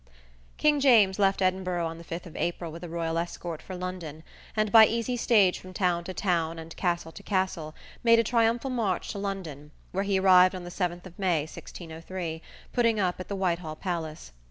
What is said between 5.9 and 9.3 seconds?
to town and castle to castle, made a triumphal march to